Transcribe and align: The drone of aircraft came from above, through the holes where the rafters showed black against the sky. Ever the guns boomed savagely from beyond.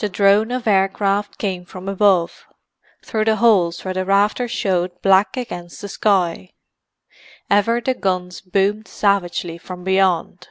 The 0.00 0.08
drone 0.08 0.50
of 0.50 0.66
aircraft 0.66 1.38
came 1.38 1.64
from 1.64 1.88
above, 1.88 2.46
through 3.04 3.26
the 3.26 3.36
holes 3.36 3.84
where 3.84 3.94
the 3.94 4.04
rafters 4.04 4.50
showed 4.50 5.00
black 5.02 5.36
against 5.36 5.80
the 5.80 5.88
sky. 5.88 6.48
Ever 7.48 7.80
the 7.80 7.94
guns 7.94 8.40
boomed 8.40 8.88
savagely 8.88 9.58
from 9.58 9.84
beyond. 9.84 10.48